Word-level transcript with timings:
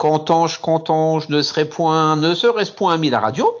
Qu'entends-je, 0.00 0.58
qu'entends-je, 0.60 1.30
ne 1.30 1.42
serait 1.42 1.68
point, 1.68 2.16
ne 2.16 2.34
serait-ce 2.34 2.72
point 2.72 2.96
mis 2.96 3.10
la 3.10 3.20
radio 3.20 3.54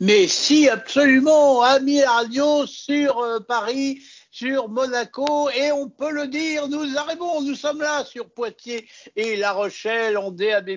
Mais 0.00 0.26
si, 0.26 0.70
absolument, 0.70 1.60
ami 1.60 2.02
radio 2.02 2.66
sur 2.66 3.18
euh, 3.18 3.40
Paris, 3.40 3.98
sur 4.30 4.70
Monaco, 4.70 5.50
et 5.50 5.72
on 5.72 5.90
peut 5.90 6.12
le 6.12 6.28
dire, 6.28 6.66
nous 6.68 6.96
arrivons, 6.96 7.42
nous 7.42 7.54
sommes 7.54 7.82
là 7.82 8.06
sur 8.06 8.30
Poitiers 8.30 8.88
et 9.16 9.36
La 9.36 9.52
Rochelle 9.52 10.16
en 10.16 10.30
DAB+, 10.30 10.76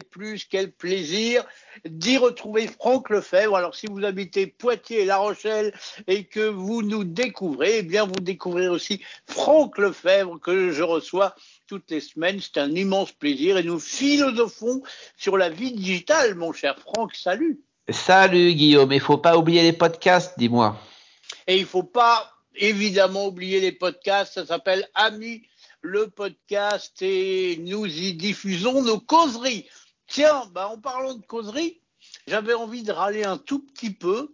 quel 0.49 0.73
plaisir 0.73 1.45
d'y 1.85 2.17
retrouver 2.17 2.67
Franck 2.67 3.09
Lefebvre. 3.09 3.55
Alors 3.55 3.75
si 3.75 3.87
vous 3.87 4.03
habitez 4.03 4.47
Poitiers 4.47 5.03
et 5.03 5.05
La 5.05 5.17
Rochelle 5.17 5.73
et 6.07 6.25
que 6.25 6.49
vous 6.49 6.81
nous 6.81 7.05
découvrez, 7.05 7.77
eh 7.77 7.83
bien 7.83 8.03
vous 8.03 8.19
découvrez 8.19 8.67
aussi 8.67 9.01
Franck 9.29 9.77
Lefebvre 9.77 10.41
que 10.41 10.71
je 10.73 10.83
reçois 10.83 11.35
toutes 11.69 11.91
les 11.91 12.01
semaines. 12.01 12.41
C'est 12.41 12.57
un 12.57 12.71
immense 12.71 13.11
plaisir 13.11 13.57
et 13.57 13.63
nous 13.63 13.79
philosophons 13.79 14.81
sur 15.15 15.37
la 15.37 15.49
vie 15.49 15.71
digitale, 15.71 16.33
mon 16.33 16.51
cher 16.51 16.77
Franck. 16.79 17.15
Salut. 17.15 17.61
Salut 17.87 18.53
Guillaume, 18.55 18.91
il 18.91 18.99
faut 18.99 19.19
pas 19.19 19.37
oublier 19.37 19.61
les 19.61 19.73
podcasts, 19.73 20.37
dis-moi. 20.37 20.79
Et 21.45 21.57
il 21.57 21.65
faut 21.65 21.83
pas 21.83 22.33
évidemment 22.55 23.27
oublier 23.27 23.61
les 23.61 23.71
podcasts, 23.71 24.33
ça 24.33 24.45
s'appelle 24.47 24.89
Ami 24.95 25.43
le 25.81 26.09
podcast 26.09 27.01
et 27.01 27.57
nous 27.61 27.85
y 27.85 28.13
diffusons 28.13 28.81
nos 28.81 28.99
causeries. 28.99 29.67
Tiens, 30.07 30.45
bah 30.51 30.69
en 30.69 30.79
parlant 30.79 31.13
de 31.13 31.25
causeries, 31.25 31.79
j'avais 32.27 32.55
envie 32.55 32.83
de 32.83 32.91
râler 32.91 33.23
un 33.23 33.37
tout 33.37 33.59
petit 33.59 33.91
peu, 33.91 34.31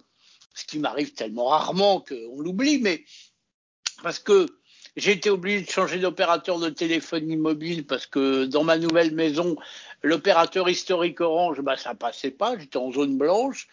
ce 0.53 0.63
qui 0.65 0.79
m'arrive 0.79 1.13
tellement 1.13 1.47
rarement 1.47 1.99
qu'on 1.99 2.39
l'oublie, 2.39 2.79
mais 2.79 3.03
parce 4.01 4.19
que 4.19 4.47
j'ai 4.95 5.11
été 5.11 5.29
obligé 5.29 5.61
de 5.61 5.69
changer 5.69 5.99
d'opérateur 5.99 6.59
de 6.59 6.69
téléphonie 6.69 7.37
mobile 7.37 7.85
parce 7.85 8.05
que 8.05 8.45
dans 8.45 8.63
ma 8.63 8.77
nouvelle 8.77 9.13
maison, 9.13 9.57
l'opérateur 10.03 10.69
historique 10.69 11.21
Orange, 11.21 11.61
bah, 11.61 11.77
ça 11.77 11.95
passait 11.95 12.31
pas, 12.31 12.57
j'étais 12.57 12.77
en 12.77 12.91
zone 12.91 13.17
blanche. 13.17 13.67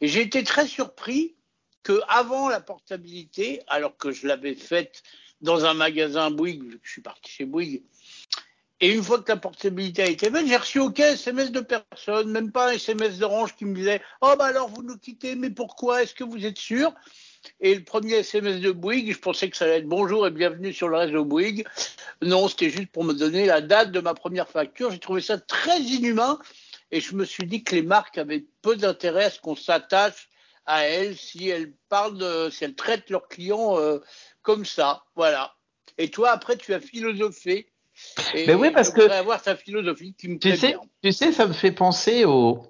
Et 0.00 0.08
j'ai 0.08 0.22
été 0.22 0.44
très 0.44 0.66
surpris 0.66 1.34
que 1.82 2.00
avant 2.08 2.48
la 2.48 2.60
portabilité, 2.60 3.62
alors 3.66 3.96
que 3.96 4.12
je 4.12 4.26
l'avais 4.26 4.54
faite 4.54 5.02
dans 5.40 5.64
un 5.64 5.74
magasin 5.74 6.30
Bouygues, 6.30 6.78
je 6.82 6.90
suis 6.90 7.02
parti 7.02 7.30
chez 7.30 7.44
Bouygues, 7.44 7.82
et 8.82 8.94
une 8.94 9.02
fois 9.02 9.20
que 9.20 9.30
la 9.30 9.36
portabilité 9.36 10.02
a 10.02 10.06
été 10.06 10.30
faite, 10.30 10.46
j'ai 10.46 10.56
reçu 10.56 10.78
aucun 10.78 11.12
SMS 11.12 11.50
de 11.50 11.60
personne, 11.60 12.30
même 12.30 12.50
pas 12.50 12.70
un 12.70 12.72
SMS 12.72 13.18
d'Orange 13.18 13.54
qui 13.54 13.66
me 13.66 13.74
disait 13.74 14.00
Oh, 14.22 14.34
bah 14.38 14.46
alors 14.46 14.68
vous 14.68 14.82
nous 14.82 14.96
quittez, 14.96 15.34
mais 15.34 15.50
pourquoi? 15.50 16.02
Est-ce 16.02 16.14
que 16.14 16.24
vous 16.24 16.46
êtes 16.46 16.58
sûr? 16.58 16.94
Et 17.60 17.74
le 17.74 17.84
premier 17.84 18.14
SMS 18.14 18.60
de 18.60 18.70
Bouygues, 18.70 19.12
je 19.12 19.18
pensais 19.18 19.50
que 19.50 19.56
ça 19.56 19.64
allait 19.64 19.78
être 19.78 19.86
bonjour 19.86 20.26
et 20.26 20.30
bienvenue 20.30 20.72
sur 20.72 20.88
le 20.88 20.96
réseau 20.96 21.24
Bouygues. 21.24 21.66
Non, 22.22 22.48
c'était 22.48 22.70
juste 22.70 22.90
pour 22.90 23.04
me 23.04 23.12
donner 23.12 23.46
la 23.46 23.60
date 23.60 23.92
de 23.92 24.00
ma 24.00 24.14
première 24.14 24.48
facture. 24.48 24.90
J'ai 24.90 24.98
trouvé 24.98 25.20
ça 25.20 25.38
très 25.38 25.80
inhumain 25.80 26.38
et 26.90 27.00
je 27.00 27.14
me 27.14 27.24
suis 27.24 27.46
dit 27.46 27.62
que 27.62 27.74
les 27.74 27.82
marques 27.82 28.18
avaient 28.18 28.46
peu 28.62 28.76
d'intérêt 28.76 29.24
à 29.24 29.30
ce 29.30 29.40
qu'on 29.40 29.56
s'attache 29.56 30.28
à 30.66 30.84
elles 30.84 31.16
si 31.16 31.48
elles 31.48 31.72
parlent 31.88 32.18
de, 32.18 32.50
si 32.50 32.64
elles 32.64 32.74
traitent 32.74 33.10
leurs 33.10 33.28
clients 33.28 33.78
euh, 33.78 33.98
comme 34.42 34.64
ça. 34.64 35.04
Voilà. 35.16 35.54
Et 35.98 36.10
toi, 36.10 36.30
après, 36.30 36.56
tu 36.56 36.72
as 36.74 36.80
philosophé. 36.80 37.70
Et 38.34 38.46
Mais 38.46 38.54
oui, 38.54 38.70
parce 38.70 38.90
que 38.90 39.02
avoir 39.10 39.42
ta 39.42 39.56
philosophie 39.56 40.14
qui 40.14 40.28
me 40.28 40.38
tu 40.38 40.56
sais, 40.56 40.76
tu 41.02 41.12
sais, 41.12 41.32
ça 41.32 41.46
me 41.46 41.52
fait 41.52 41.72
penser 41.72 42.24
au. 42.24 42.62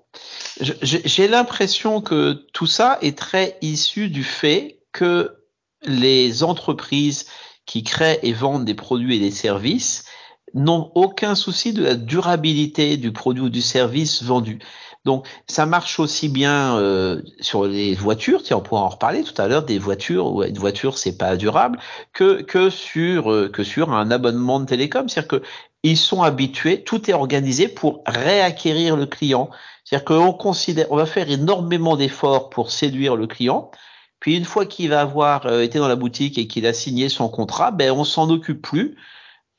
J'ai 0.61 1.29
l'impression 1.29 2.01
que 2.01 2.33
tout 2.53 2.67
ça 2.67 2.99
est 3.03 3.17
très 3.17 3.57
issu 3.63 4.09
du 4.09 4.25
fait 4.25 4.81
que 4.93 5.37
les 5.83 6.43
entreprises 6.43 7.27
qui 7.67 7.83
créent 7.83 8.19
et 8.23 8.33
vendent 8.33 8.65
des 8.65 8.75
produits 8.75 9.17
et 9.17 9.21
des 9.21 9.31
services 9.31 10.05
n'ont 10.55 10.91
aucun 10.95 11.35
souci 11.35 11.73
de 11.73 11.83
la 11.83 11.95
durabilité 11.95 12.97
du 12.97 13.13
produit 13.13 13.45
ou 13.45 13.49
du 13.49 13.63
service 13.63 14.23
vendu. 14.23 14.59
Donc 15.05 15.27
ça 15.47 15.65
marche 15.65 15.99
aussi 15.99 16.29
bien 16.29 16.77
euh, 16.77 17.23
sur 17.41 17.65
les 17.65 17.95
voitures, 17.95 18.43
tiens, 18.43 18.59
on 18.59 18.61
pourra 18.61 18.83
en 18.83 18.89
reparler 18.89 19.23
tout 19.23 19.41
à 19.41 19.49
l'heure 19.49 19.63
des 19.63 19.79
voitures 19.79 20.27
où 20.27 20.43
une 20.43 20.59
voiture 20.59 20.99
c'est 20.99 21.17
pas 21.17 21.37
durable 21.37 21.79
que 22.13 22.43
que 22.43 22.69
sur 22.69 23.33
euh, 23.33 23.49
que 23.49 23.65
sur 23.65 23.93
un 23.93 24.11
abonnement 24.11 24.61
de 24.61 24.67
télécom, 24.67 25.09
c'est-à-dire 25.09 25.41
que 25.41 25.43
ils 25.83 25.97
sont 25.97 26.23
habitués, 26.23 26.83
tout 26.85 27.11
est 27.11 27.15
organisé 27.15 27.69
pour 27.69 28.03
réacquérir 28.07 28.97
le 28.97 29.07
client. 29.07 29.49
C'est-à-dire 29.91 30.05
qu'on 30.05 30.33
considère, 30.33 30.87
on 30.91 30.97
va 30.97 31.05
faire 31.05 31.29
énormément 31.29 31.97
d'efforts 31.97 32.49
pour 32.49 32.71
séduire 32.71 33.17
le 33.17 33.27
client. 33.27 33.73
Puis 34.21 34.37
une 34.37 34.45
fois 34.45 34.65
qu'il 34.65 34.91
va 34.91 35.01
avoir 35.01 35.47
euh, 35.47 35.63
été 35.63 35.81
dans 35.81 35.89
la 35.89 35.97
boutique 35.97 36.39
et 36.39 36.47
qu'il 36.47 36.65
a 36.67 36.73
signé 36.73 37.09
son 37.09 37.29
contrat, 37.29 37.73
ben 37.73 37.91
on 37.91 38.05
s'en 38.05 38.31
occupe 38.31 38.63
plus. 38.63 38.97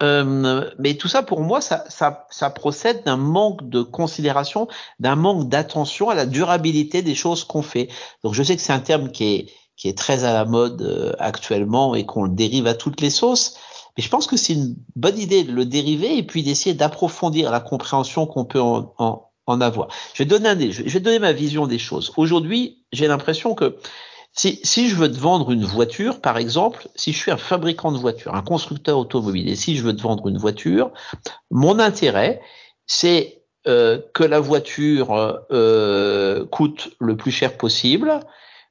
Euh, 0.01 0.71
mais 0.79 0.93
tout 0.93 1.09
ça, 1.09 1.21
pour 1.21 1.41
moi, 1.41 1.59
ça, 1.59 1.83
ça, 1.89 2.27
ça 2.29 2.49
procède 2.49 3.03
d'un 3.03 3.17
manque 3.17 3.67
de 3.67 3.81
considération, 3.81 4.69
d'un 4.99 5.17
manque 5.17 5.49
d'attention 5.49 6.09
à 6.09 6.15
la 6.15 6.25
durabilité 6.25 7.01
des 7.01 7.13
choses 7.13 7.43
qu'on 7.43 7.61
fait. 7.61 7.89
Donc, 8.23 8.33
je 8.33 8.41
sais 8.41 8.55
que 8.55 8.61
c'est 8.61 8.71
un 8.71 8.79
terme 8.79 9.11
qui 9.11 9.35
est, 9.35 9.51
qui 9.75 9.89
est 9.89 9.97
très 9.97 10.23
à 10.23 10.31
la 10.31 10.45
mode 10.45 10.81
euh, 10.81 11.11
actuellement 11.19 11.93
et 11.93 12.05
qu'on 12.05 12.23
le 12.23 12.31
dérive 12.31 12.67
à 12.67 12.73
toutes 12.73 13.01
les 13.01 13.09
sauces. 13.09 13.57
Mais 13.97 14.03
je 14.03 14.07
pense 14.07 14.27
que 14.27 14.37
c'est 14.37 14.53
une 14.53 14.77
bonne 14.95 15.19
idée 15.19 15.43
de 15.43 15.51
le 15.51 15.65
dériver 15.65 16.17
et 16.17 16.23
puis 16.23 16.41
d'essayer 16.41 16.73
d'approfondir 16.73 17.51
la 17.51 17.59
compréhension 17.59 18.25
qu'on 18.27 18.45
peut 18.45 18.61
en, 18.61 18.93
en, 18.97 19.30
en, 19.47 19.61
avoir. 19.61 19.87
Je 20.13 20.23
vais 20.23 20.27
donner 20.27 20.71
je 20.71 20.83
vais 20.83 20.99
donner 20.99 21.19
ma 21.19 21.33
vision 21.33 21.67
des 21.67 21.79
choses. 21.79 22.13
Aujourd'hui, 22.17 22.83
j'ai 22.91 23.07
l'impression 23.07 23.55
que 23.55 23.77
si, 24.33 24.59
si 24.63 24.87
je 24.87 24.95
veux 24.95 25.11
te 25.11 25.17
vendre 25.17 25.51
une 25.51 25.65
voiture, 25.65 26.21
par 26.21 26.37
exemple, 26.37 26.87
si 26.95 27.11
je 27.11 27.17
suis 27.17 27.31
un 27.31 27.37
fabricant 27.37 27.91
de 27.91 27.97
voitures, 27.97 28.33
un 28.33 28.41
constructeur 28.41 28.97
automobile, 28.97 29.49
et 29.49 29.55
si 29.55 29.75
je 29.75 29.83
veux 29.83 29.95
te 29.95 30.01
vendre 30.01 30.27
une 30.27 30.37
voiture, 30.37 30.91
mon 31.49 31.79
intérêt, 31.79 32.41
c'est 32.85 33.43
euh, 33.67 33.99
que 34.13 34.23
la 34.23 34.39
voiture 34.39 35.43
euh, 35.51 36.45
coûte 36.47 36.91
le 36.99 37.15
plus 37.17 37.31
cher 37.31 37.57
possible. 37.57 38.21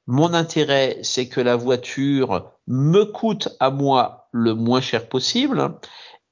Mon 0.07 0.35
intérêt, 0.35 0.99
c'est 1.03 1.29
que 1.29 1.41
la 1.41 1.57
voiture 1.57 2.51
me 2.67 3.05
coûte 3.05 3.51
à 3.61 3.71
moi 3.71 4.29
le 4.33 4.55
moins 4.55 4.81
cher 4.81 5.09
possible. 5.09 5.75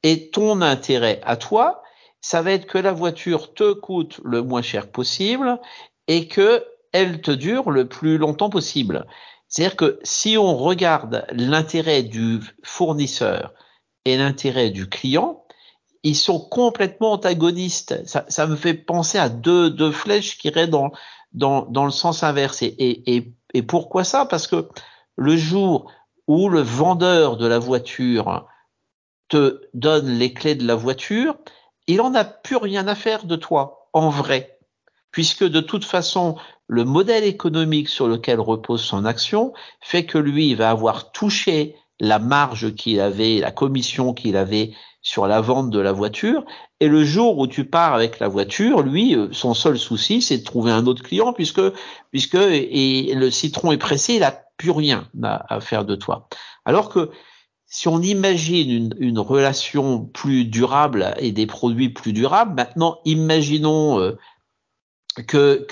Et 0.02 0.30
ton 0.30 0.62
intérêt 0.62 1.20
à 1.24 1.36
toi, 1.36 1.82
ça 2.20 2.42
va 2.42 2.52
être 2.52 2.66
que 2.66 2.78
la 2.78 2.92
voiture 2.92 3.54
te 3.54 3.72
coûte 3.72 4.20
le 4.24 4.42
moins 4.42 4.62
cher 4.62 4.90
possible 4.90 5.60
et 6.06 6.28
que 6.28 6.64
elle 6.92 7.20
te 7.20 7.30
dure 7.30 7.70
le 7.70 7.86
plus 7.88 8.18
longtemps 8.18 8.50
possible. 8.50 9.06
C'est-à-dire 9.48 9.76
que 9.76 9.98
si 10.02 10.36
on 10.36 10.56
regarde 10.56 11.26
l'intérêt 11.32 12.02
du 12.02 12.40
fournisseur 12.62 13.54
et 14.04 14.16
l'intérêt 14.16 14.70
du 14.70 14.88
client, 14.88 15.44
ils 16.02 16.16
sont 16.16 16.40
complètement 16.40 17.12
antagonistes. 17.12 18.02
Ça, 18.06 18.46
me 18.46 18.56
fait 18.56 18.74
penser 18.74 19.18
à 19.18 19.28
deux, 19.28 19.90
flèches 19.90 20.38
qui 20.38 20.48
iraient 20.48 20.68
dans, 20.68 20.92
dans, 21.32 21.66
dans 21.66 21.84
le 21.84 21.90
sens 21.90 22.22
inverse. 22.22 22.62
Et, 22.62 22.74
et, 22.78 23.32
et 23.54 23.62
pourquoi 23.62 24.04
ça? 24.04 24.24
Parce 24.26 24.46
que 24.46 24.68
le 25.16 25.36
jour 25.36 25.90
où 26.26 26.48
le 26.48 26.60
vendeur 26.60 27.36
de 27.36 27.46
la 27.46 27.58
voiture 27.58 28.46
te 29.28 29.60
donne 29.74 30.18
les 30.18 30.32
clés 30.32 30.54
de 30.54 30.66
la 30.66 30.74
voiture, 30.74 31.36
il 31.88 32.00
en 32.00 32.14
a 32.14 32.24
plus 32.24 32.56
rien 32.56 32.86
à 32.86 32.94
faire 32.94 33.24
de 33.24 33.36
toi, 33.36 33.88
en 33.92 34.10
vrai. 34.10 34.58
Puisque 35.10 35.44
de 35.44 35.60
toute 35.60 35.84
façon, 35.84 36.36
le 36.68 36.84
modèle 36.84 37.24
économique 37.24 37.88
sur 37.88 38.06
lequel 38.06 38.38
repose 38.38 38.82
son 38.82 39.04
action 39.04 39.52
fait 39.80 40.04
que 40.04 40.18
lui, 40.18 40.50
il 40.50 40.56
va 40.56 40.70
avoir 40.70 41.10
touché 41.10 41.74
la 41.98 42.18
marge 42.18 42.74
qu'il 42.74 43.00
avait, 43.00 43.38
la 43.38 43.50
commission 43.50 44.14
qu'il 44.14 44.36
avait 44.36 44.72
sur 45.02 45.26
la 45.26 45.40
vente 45.40 45.70
de 45.70 45.80
la 45.80 45.92
voiture. 45.92 46.44
Et 46.80 46.88
le 46.88 47.04
jour 47.04 47.38
où 47.38 47.46
tu 47.46 47.64
pars 47.64 47.94
avec 47.94 48.20
la 48.20 48.28
voiture, 48.28 48.82
lui, 48.82 49.16
euh, 49.16 49.28
son 49.32 49.54
seul 49.54 49.78
souci, 49.78 50.22
c'est 50.22 50.38
de 50.38 50.44
trouver 50.44 50.70
un 50.70 50.86
autre 50.86 51.02
client 51.02 51.32
puisque, 51.32 51.62
puisque 52.10 52.36
et 52.36 53.12
le 53.14 53.30
citron 53.30 53.72
est 53.72 53.78
pressé, 53.78 54.14
il 54.14 54.20
n'a 54.20 54.38
plus 54.58 54.70
rien 54.70 55.08
à, 55.22 55.60
faire 55.60 55.84
de 55.84 55.94
toi. 55.94 56.28
Alors 56.64 56.88
que 56.88 57.10
si 57.68 57.86
on 57.86 58.00
imagine 58.00 58.94
une, 58.98 59.18
relation 59.18 60.04
plus 60.06 60.46
durable 60.46 61.14
et 61.18 61.32
des 61.32 61.46
produits 61.46 61.90
plus 61.90 62.14
durables, 62.14 62.54
maintenant 62.54 62.98
imaginons 63.04 64.00
euh, 64.00 64.16
que 65.26 65.66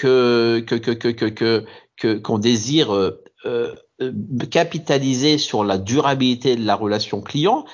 qu'on 2.22 2.38
désire 2.38 2.94
euh, 2.94 3.24
euh, 3.46 3.74
capitaliser 4.50 5.38
sur 5.38 5.64
la 5.64 5.78
durabilité 5.78 6.56
de 6.56 6.66
la 6.66 6.74
relation 6.74 7.22
client, 7.22 7.64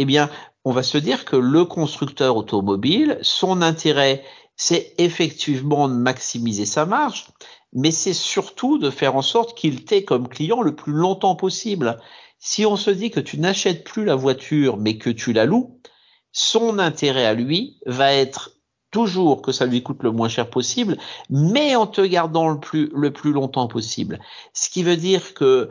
eh 0.00 0.04
bien, 0.04 0.28
on 0.64 0.72
va 0.72 0.82
se 0.82 0.98
dire 0.98 1.24
que 1.24 1.36
le 1.36 1.64
constructeur 1.64 2.36
automobile, 2.36 3.18
son 3.22 3.62
intérêt, 3.62 4.24
c'est 4.56 4.94
effectivement 4.98 5.88
de 5.88 5.94
maximiser 5.94 6.66
sa 6.66 6.84
marge, 6.84 7.26
mais 7.72 7.92
c'est 7.92 8.12
surtout 8.12 8.78
de 8.78 8.90
faire 8.90 9.14
en 9.14 9.22
sorte 9.22 9.56
qu'il 9.56 9.84
t'ait 9.84 10.02
comme 10.02 10.26
client 10.26 10.62
le 10.62 10.74
plus 10.74 10.92
longtemps 10.92 11.36
possible. 11.36 12.00
Si 12.38 12.64
on 12.64 12.76
se 12.76 12.90
dit 12.90 13.10
que 13.10 13.20
tu 13.20 13.38
n'achètes 13.38 13.84
plus 13.84 14.04
la 14.04 14.14
voiture, 14.14 14.76
mais 14.76 14.98
que 14.98 15.10
tu 15.10 15.32
la 15.32 15.44
loues, 15.44 15.80
son 16.32 16.78
intérêt 16.78 17.26
à 17.26 17.34
lui 17.34 17.78
va 17.86 18.12
être 18.12 18.52
toujours 18.90 19.42
que 19.42 19.52
ça 19.52 19.66
lui 19.66 19.82
coûte 19.82 20.02
le 20.02 20.12
moins 20.12 20.28
cher 20.28 20.48
possible, 20.48 20.96
mais 21.30 21.76
en 21.76 21.86
te 21.86 22.00
gardant 22.00 22.48
le 22.48 22.60
plus, 22.60 22.90
le 22.94 23.12
plus 23.12 23.32
longtemps 23.32 23.68
possible. 23.68 24.20
Ce 24.54 24.70
qui 24.70 24.82
veut 24.82 24.96
dire 24.96 25.34
que 25.34 25.68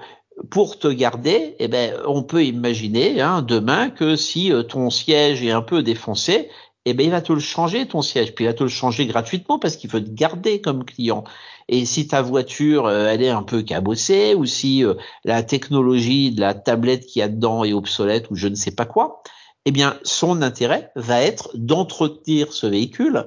pour 0.52 0.78
te 0.78 0.88
garder, 0.88 1.56
eh 1.60 1.68
ben, 1.68 1.96
on 2.06 2.22
peut 2.22 2.44
imaginer 2.44 3.22
hein, 3.22 3.42
demain 3.42 3.90
que 3.90 4.16
si 4.16 4.52
euh, 4.52 4.62
ton 4.62 4.90
siège 4.92 5.44
est 5.44 5.52
un 5.52 5.64
peu 5.64 5.82
défoncé, 5.82 6.50
eh 6.90 6.94
ben 6.94 7.06
il 7.06 7.12
va 7.12 7.22
te 7.22 7.34
le 7.34 7.40
changer 7.40 7.88
ton 7.88 8.02
siège, 8.02 8.34
puis 8.34 8.46
il 8.46 8.48
va 8.48 8.54
te 8.54 8.64
le 8.64 8.70
changer 8.70 9.06
gratuitement 9.06 9.60
parce 9.60 9.76
qu'il 9.76 9.90
veut 9.90 10.04
te 10.04 10.10
garder 10.10 10.62
comme 10.62 10.86
client. 10.86 11.24
Et 11.68 11.86
si 11.86 12.08
ta 12.08 12.22
voiture 12.22 12.86
euh, 12.86 13.08
elle 13.10 13.22
est 13.22 13.30
un 13.30 13.44
peu 13.44 13.62
cabossée 13.62 14.36
ou 14.36 14.46
si 14.46 14.84
euh, 14.86 14.94
la 15.26 15.44
technologie 15.44 16.32
de 16.32 16.42
la 16.42 16.54
tablette 16.54 17.06
qu'il 17.06 17.20
y 17.20 17.24
a 17.24 17.28
dedans 17.28 17.64
est 17.64 17.74
obsolète 17.74 18.32
ou 18.32 18.36
je 18.36 18.48
ne 18.48 18.56
sais 18.56 18.72
pas 18.72 18.86
quoi, 18.86 19.22
eh 19.68 19.72
bien 19.72 19.98
son 20.04 20.42
intérêt 20.42 20.92
va 20.96 21.22
être 21.22 21.50
d'entretenir 21.54 22.54
ce 22.54 22.68
véhicule. 22.68 23.26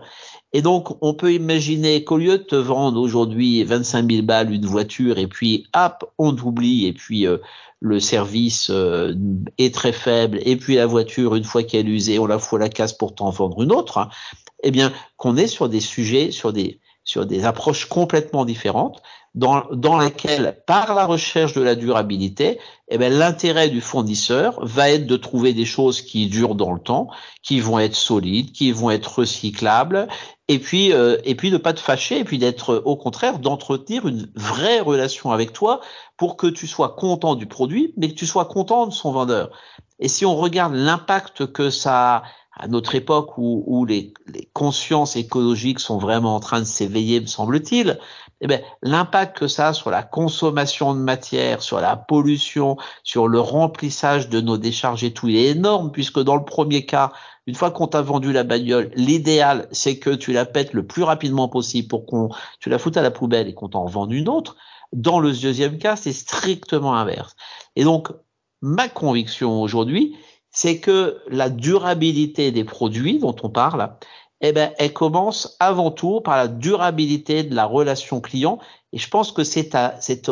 Et 0.54 0.62
donc 0.62 0.96
on 1.02 1.12
peut 1.12 1.34
imaginer 1.34 2.02
qu'au 2.02 2.16
lieu 2.16 2.38
de 2.38 2.42
te 2.42 2.56
vendre 2.56 2.98
aujourd'hui 2.98 3.62
25 3.62 4.10
000 4.10 4.22
balles 4.22 4.50
une 4.50 4.64
voiture 4.64 5.18
et 5.18 5.26
puis 5.26 5.66
hop 5.76 6.10
on 6.16 6.34
t'oublie 6.34 6.86
et 6.86 6.94
puis 6.94 7.26
euh, 7.26 7.36
le 7.80 8.00
service 8.00 8.70
euh, 8.70 9.14
est 9.58 9.74
très 9.74 9.92
faible, 9.92 10.38
et 10.44 10.56
puis 10.56 10.76
la 10.76 10.86
voiture, 10.86 11.34
une 11.34 11.44
fois 11.44 11.62
qu'elle 11.62 11.88
est 11.88 11.92
usée, 11.92 12.18
on 12.18 12.26
la 12.26 12.38
fout 12.38 12.60
à 12.60 12.64
la 12.64 12.68
casse 12.68 12.92
pour 12.92 13.14
t'en 13.14 13.30
vendre 13.30 13.62
une 13.62 13.72
autre, 13.72 13.98
hein, 13.98 14.10
eh 14.62 14.70
bien, 14.70 14.92
qu'on 15.16 15.36
est 15.38 15.46
sur 15.46 15.68
des 15.70 15.80
sujets, 15.80 16.30
sur 16.30 16.52
des, 16.52 16.78
sur 17.04 17.24
des 17.24 17.46
approches 17.46 17.86
complètement 17.86 18.44
différentes, 18.44 19.00
dans, 19.34 19.64
dans 19.72 19.98
lesquelles, 19.98 20.60
par 20.66 20.94
la 20.94 21.06
recherche 21.06 21.52
de 21.52 21.60
la 21.60 21.76
durabilité, 21.76 22.58
eh 22.88 22.98
bien, 22.98 23.08
l'intérêt 23.08 23.68
du 23.68 23.80
fournisseur 23.80 24.58
va 24.64 24.90
être 24.90 25.06
de 25.06 25.16
trouver 25.16 25.52
des 25.52 25.64
choses 25.64 26.02
qui 26.02 26.26
durent 26.26 26.56
dans 26.56 26.72
le 26.72 26.80
temps, 26.80 27.08
qui 27.42 27.60
vont 27.60 27.78
être 27.78 27.94
solides, 27.94 28.50
qui 28.52 28.72
vont 28.72 28.90
être 28.90 29.20
recyclables, 29.20 30.08
et 30.48 30.58
puis 30.58 30.92
euh, 30.92 31.16
et 31.24 31.36
puis 31.36 31.52
de 31.52 31.58
pas 31.58 31.72
te 31.72 31.78
fâcher 31.78 32.18
et 32.18 32.24
puis 32.24 32.38
d'être 32.38 32.82
au 32.84 32.96
contraire 32.96 33.38
d'entretenir 33.38 34.08
une 34.08 34.28
vraie 34.34 34.80
relation 34.80 35.30
avec 35.30 35.52
toi 35.52 35.80
pour 36.16 36.36
que 36.36 36.48
tu 36.48 36.66
sois 36.66 36.88
content 36.88 37.36
du 37.36 37.46
produit 37.46 37.94
mais 37.96 38.08
que 38.08 38.14
tu 38.14 38.26
sois 38.26 38.46
content 38.46 38.88
de 38.88 38.92
son 38.92 39.12
vendeur. 39.12 39.50
Et 40.00 40.08
si 40.08 40.26
on 40.26 40.34
regarde 40.34 40.74
l'impact 40.74 41.52
que 41.52 41.70
ça 41.70 42.16
a 42.16 42.22
à 42.60 42.68
notre 42.68 42.94
époque 42.94 43.38
où, 43.38 43.62
où 43.66 43.86
les, 43.86 44.12
les, 44.26 44.50
consciences 44.52 45.16
écologiques 45.16 45.80
sont 45.80 45.98
vraiment 45.98 46.34
en 46.34 46.40
train 46.40 46.58
de 46.58 46.64
s'éveiller, 46.64 47.20
me 47.20 47.26
semble-t-il, 47.26 47.98
eh 48.40 48.46
ben, 48.46 48.60
l'impact 48.82 49.38
que 49.38 49.48
ça 49.48 49.68
a 49.68 49.72
sur 49.72 49.90
la 49.90 50.02
consommation 50.02 50.94
de 50.94 51.00
matière, 51.00 51.62
sur 51.62 51.80
la 51.80 51.96
pollution, 51.96 52.76
sur 53.02 53.28
le 53.28 53.40
remplissage 53.40 54.28
de 54.28 54.40
nos 54.40 54.56
décharges 54.56 55.04
et 55.04 55.12
tout, 55.12 55.28
il 55.28 55.36
est 55.36 55.50
énorme 55.50 55.92
puisque 55.92 56.20
dans 56.20 56.36
le 56.36 56.44
premier 56.44 56.86
cas, 56.86 57.12
une 57.46 57.54
fois 57.54 57.70
qu'on 57.70 57.86
t'a 57.86 58.02
vendu 58.02 58.32
la 58.32 58.44
bagnole, 58.44 58.90
l'idéal, 58.94 59.68
c'est 59.72 59.98
que 59.98 60.10
tu 60.10 60.32
la 60.32 60.46
pètes 60.46 60.72
le 60.72 60.86
plus 60.86 61.02
rapidement 61.02 61.48
possible 61.48 61.88
pour 61.88 62.06
qu'on 62.06 62.30
tu 62.60 62.70
la 62.70 62.78
foutes 62.78 62.96
à 62.96 63.02
la 63.02 63.10
poubelle 63.10 63.48
et 63.48 63.54
qu'on 63.54 63.68
t'en 63.68 63.84
vende 63.84 64.12
une 64.12 64.28
autre. 64.28 64.56
Dans 64.92 65.20
le 65.20 65.32
deuxième 65.32 65.78
cas, 65.78 65.96
c'est 65.96 66.12
strictement 66.12 66.94
inverse. 66.94 67.36
Et 67.76 67.84
donc, 67.84 68.08
ma 68.62 68.88
conviction 68.88 69.62
aujourd'hui, 69.62 70.16
c'est 70.50 70.80
que 70.80 71.18
la 71.28 71.48
durabilité 71.48 72.50
des 72.50 72.64
produits 72.64 73.18
dont 73.18 73.36
on 73.42 73.50
parle, 73.50 73.96
eh 74.40 74.52
ben, 74.52 74.72
elle 74.78 74.92
commence 74.92 75.56
avant 75.60 75.90
tout 75.90 76.20
par 76.20 76.36
la 76.36 76.48
durabilité 76.48 77.42
de 77.42 77.54
la 77.54 77.66
relation 77.66 78.20
client. 78.20 78.58
Et 78.92 78.98
je 78.98 79.08
pense 79.08 79.32
que 79.32 79.44
c'est 79.44 79.74
à, 79.74 79.96
c'est 80.00 80.30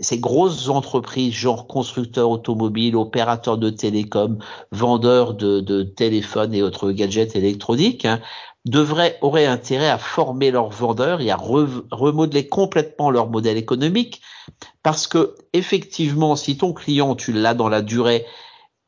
ces 0.00 0.18
grosses 0.18 0.68
entreprises, 0.68 1.34
genre 1.34 1.66
constructeurs 1.66 2.30
automobiles, 2.30 2.94
opérateurs 2.94 3.58
de 3.58 3.70
télécom, 3.70 4.38
vendeurs 4.70 5.34
de, 5.34 5.60
de 5.60 5.82
téléphones 5.82 6.54
et 6.54 6.62
autres 6.62 6.92
gadgets 6.92 7.34
électroniques, 7.34 8.04
hein, 8.04 8.20
devraient, 8.64 9.18
auraient 9.20 9.46
intérêt 9.46 9.88
à 9.88 9.98
former 9.98 10.50
leurs 10.50 10.70
vendeurs 10.70 11.20
et 11.20 11.30
à 11.30 11.36
remodeler 11.36 12.46
complètement 12.48 13.10
leur 13.10 13.28
modèle 13.28 13.56
économique. 13.56 14.22
Parce 14.82 15.06
que, 15.06 15.34
effectivement, 15.52 16.36
si 16.36 16.56
ton 16.56 16.72
client, 16.72 17.14
tu 17.16 17.32
l'as 17.32 17.54
dans 17.54 17.68
la 17.68 17.82
durée, 17.82 18.26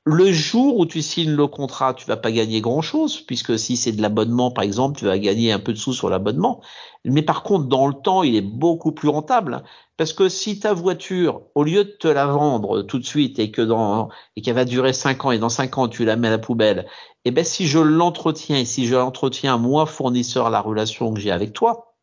le 0.04 0.32
jour 0.32 0.78
où 0.78 0.86
tu 0.86 1.00
signes 1.00 1.34
le 1.34 1.46
contrat, 1.46 1.94
tu 1.94 2.06
vas 2.06 2.16
pas 2.16 2.32
gagner 2.32 2.60
grand 2.60 2.82
chose, 2.82 3.20
puisque 3.20 3.56
si 3.56 3.76
c'est 3.76 3.92
de 3.92 4.02
l'abonnement, 4.02 4.50
par 4.50 4.64
exemple, 4.64 4.98
tu 4.98 5.04
vas 5.04 5.18
gagner 5.18 5.52
un 5.52 5.60
peu 5.60 5.72
de 5.72 5.78
sous 5.78 5.92
sur 5.92 6.10
l'abonnement. 6.10 6.60
Mais 7.04 7.22
par 7.22 7.44
contre, 7.44 7.66
dans 7.66 7.86
le 7.86 7.94
temps, 7.94 8.24
il 8.24 8.34
est 8.34 8.40
beaucoup 8.40 8.90
plus 8.90 9.08
rentable. 9.08 9.62
Parce 9.96 10.12
que 10.12 10.28
si 10.28 10.58
ta 10.58 10.72
voiture, 10.74 11.42
au 11.54 11.62
lieu 11.62 11.84
de 11.84 11.90
te 11.90 12.08
la 12.08 12.26
vendre 12.26 12.82
tout 12.82 12.98
de 12.98 13.04
suite 13.04 13.38
et 13.38 13.52
que 13.52 13.62
dans, 13.62 14.08
et 14.34 14.42
qu'elle 14.42 14.56
va 14.56 14.64
durer 14.64 14.92
cinq 14.92 15.24
ans 15.24 15.30
et 15.30 15.38
dans 15.38 15.48
cinq 15.48 15.78
ans, 15.78 15.86
tu 15.86 16.04
la 16.04 16.16
mets 16.16 16.28
à 16.28 16.32
la 16.32 16.38
poubelle, 16.38 16.86
eh 17.24 17.30
ben, 17.30 17.44
si 17.44 17.68
je 17.68 17.78
l'entretiens 17.78 18.58
et 18.58 18.64
si 18.64 18.86
je 18.86 18.96
l'entretiens, 18.96 19.56
moi, 19.56 19.86
fournisseur, 19.86 20.50
la 20.50 20.60
relation 20.60 21.14
que 21.14 21.20
j'ai 21.20 21.30
avec 21.30 21.52
toi, 21.52 21.94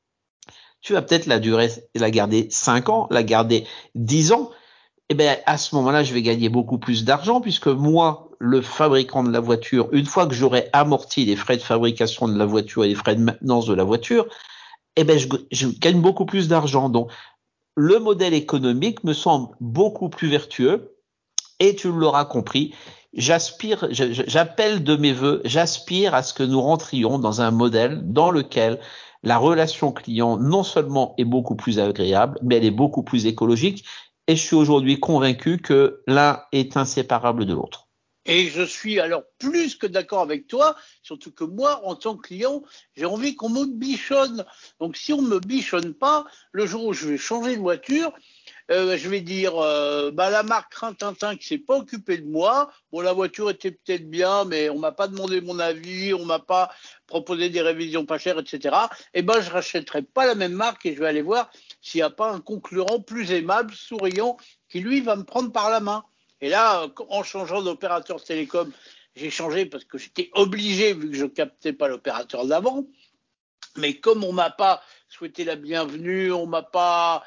tu 0.82 0.94
vas 0.94 1.02
peut-être 1.02 1.26
la 1.26 1.40
durer, 1.40 1.70
la 1.96 2.10
garder 2.10 2.48
cinq 2.50 2.88
ans, 2.88 3.08
la 3.12 3.24
garder 3.24 3.66
dix 3.96 4.32
ans, 4.32 4.52
eh 5.10 5.16
bien, 5.16 5.38
à 5.46 5.58
ce 5.58 5.76
moment-là, 5.76 6.04
je 6.04 6.14
vais 6.14 6.22
gagner 6.22 6.50
beaucoup 6.50 6.78
plus 6.78 7.04
d'argent 7.04 7.42
puisque 7.42 7.68
moi, 7.68 8.30
le 8.40 8.62
fabricant 8.62 9.24
de 9.24 9.32
la 9.32 9.40
voiture, 9.40 9.90
une 9.92 10.06
fois 10.06 10.28
que 10.28 10.36
j'aurai 10.36 10.70
amorti 10.72 11.26
les 11.26 11.36
frais 11.36 11.58
de 11.58 11.62
fabrication 11.62 12.28
de 12.28 12.38
la 12.38 12.46
voiture 12.46 12.86
et 12.86 12.90
les 12.90 12.96
frais 12.96 13.16
de 13.16 13.22
maintenance 13.22 13.66
de 13.66 13.74
la 13.74 13.84
voiture, 13.84 14.28
eh 14.96 15.04
ben, 15.04 15.18
je, 15.18 15.28
je 15.52 15.68
gagne 15.68 16.00
beaucoup 16.00 16.26
plus 16.26 16.48
d'argent. 16.48 16.90
Donc, 16.90 17.12
le 17.76 17.98
modèle 17.98 18.34
économique 18.34 19.04
me 19.04 19.14
semble 19.14 19.56
beaucoup 19.60 20.10
plus 20.10 20.28
vertueux 20.28 20.96
et 21.60 21.76
tu 21.76 21.92
l'auras 21.92 22.26
compris. 22.26 22.76
J'aspire, 23.14 23.88
j'appelle 23.90 24.84
de 24.84 24.96
mes 24.96 25.14
voeux, 25.14 25.42
j'aspire 25.44 26.14
à 26.14 26.22
ce 26.22 26.34
que 26.34 26.44
nous 26.44 26.62
rentrions 26.62 27.18
dans 27.18 27.42
un 27.42 27.50
modèle 27.50 28.02
dans 28.04 28.30
lequel 28.30 28.80
la 29.24 29.38
relation 29.38 29.92
client 29.92 30.38
non 30.38 30.64
seulement 30.64 31.16
est 31.18 31.26
beaucoup 31.26 31.56
plus 31.56 31.80
agréable, 31.80 32.38
mais 32.44 32.58
elle 32.58 32.66
est 32.66 32.72
beaucoup 32.72 33.02
plus 33.02 33.26
écologique 33.26 33.84
et 34.30 34.36
je 34.36 34.44
suis 34.44 34.56
aujourd'hui 34.56 35.00
convaincu 35.00 35.58
que 35.58 36.04
l'un 36.06 36.44
est 36.52 36.78
inséparable 36.78 37.48
de 37.48 37.56
l'autre. 37.56 37.88
Et 38.28 38.46
je 38.46 38.62
suis 38.62 39.00
alors 39.00 39.24
plus 39.40 39.74
que 39.74 39.88
d'accord 39.88 40.22
avec 40.22 40.46
toi, 40.46 40.76
surtout 41.02 41.32
que 41.32 41.44
moi, 41.44 41.82
en 41.84 41.96
tant 41.96 42.16
que 42.16 42.28
client, 42.28 42.62
j'ai 42.96 43.06
envie 43.06 43.36
qu'on 43.36 43.50
me 43.50 43.66
bichonne. 43.66 44.46
Donc 44.80 44.98
si 44.98 45.14
on 45.14 45.24
ne 45.24 45.30
me 45.30 45.40
bichonne 45.40 45.96
pas, 45.96 46.28
le 46.52 46.68
jour 46.68 46.86
où 46.86 46.94
je 46.94 47.08
vais 47.08 47.18
changer 47.18 47.56
de 47.56 47.62
voiture, 47.62 48.14
euh, 48.70 48.98
je 48.98 49.10
vais 49.10 49.22
dire, 49.22 49.58
euh, 49.58 50.12
bah, 50.12 50.30
la 50.30 50.44
marque 50.44 50.76
Rintintin 50.76 51.36
qui 51.36 51.48
s'est 51.48 51.58
pas 51.58 51.78
occupée 51.78 52.20
de 52.20 52.30
moi, 52.30 52.72
bon 52.92 53.02
la 53.02 53.14
voiture 53.14 53.50
était 53.50 53.72
peut-être 53.72 54.08
bien, 54.08 54.46
mais 54.46 54.70
on 54.70 54.78
m'a 54.78 54.92
pas 54.92 55.08
demandé 55.08 55.42
mon 55.42 55.58
avis, 55.58 56.14
on 56.14 56.26
m'a 56.26 56.38
pas 56.38 56.70
proposé 57.08 57.50
des 57.50 57.62
révisions 57.62 58.06
pas 58.06 58.20
chères, 58.20 58.38
etc. 58.38 58.76
Et 59.16 59.20
eh 59.20 59.22
ben 59.24 59.42
je 59.42 59.50
rachèterai 59.50 60.04
pas 60.04 60.28
la 60.28 60.36
même 60.36 60.54
marque 60.54 60.86
et 60.86 60.94
je 60.94 61.00
vais 61.00 61.08
aller 61.08 61.24
voir 61.24 61.50
s'il 61.82 62.00
n'y 62.00 62.04
a 62.04 62.10
pas 62.10 62.32
un 62.32 62.40
concurrent 62.40 63.00
plus 63.00 63.32
aimable, 63.32 63.74
souriant, 63.74 64.38
qui 64.70 64.80
lui 64.80 65.02
va 65.02 65.16
me 65.16 65.24
prendre 65.24 65.52
par 65.52 65.70
la 65.70 65.80
main. 65.80 66.04
Et 66.42 66.50
là, 66.50 66.88
en 67.10 67.24
changeant 67.24 67.62
d'opérateur 67.62 68.24
télécom, 68.24 68.72
j'ai 69.16 69.30
changé 69.30 69.66
parce 69.66 69.86
que 69.86 69.98
j'étais 69.98 70.30
obligé 70.34 70.94
vu 70.94 71.10
que 71.10 71.16
je 71.16 71.26
captais 71.26 71.74
pas 71.74 71.88
l'opérateur 71.88 72.46
d'avant. 72.46 72.86
Mais 73.78 74.00
comme 74.00 74.24
on 74.24 74.34
m'a 74.34 74.50
pas 74.50 74.82
souhaité 75.08 75.44
la 75.44 75.56
bienvenue, 75.56 76.32
on 76.32 76.46
m'a 76.46 76.64
pas 76.64 77.24